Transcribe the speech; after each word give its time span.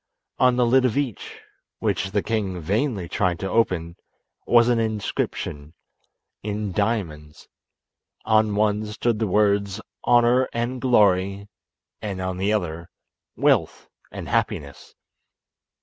On 0.39 0.55
the 0.55 0.65
lid 0.65 0.83
of 0.83 0.97
each 0.97 1.41
(which 1.77 2.09
the 2.09 2.23
king 2.23 2.59
vainly 2.59 3.07
tried 3.07 3.37
to 3.37 3.47
open) 3.51 3.97
was 4.47 4.67
an 4.67 4.79
inscription 4.79 5.75
in 6.41 6.71
diamonds. 6.71 7.47
On 8.25 8.55
one 8.55 8.87
stood 8.87 9.19
the 9.19 9.27
words 9.27 9.79
"Honour 10.07 10.49
and 10.53 10.81
Glory," 10.81 11.47
and 12.01 12.19
on 12.19 12.37
the 12.37 12.51
other 12.51 12.89
"Wealth 13.35 13.91
and 14.11 14.27
Happiness." 14.27 14.95